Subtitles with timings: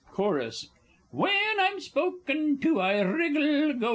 [0.13, 0.67] Chorus
[1.11, 3.85] When I'm spoken to, I wriggle, &c.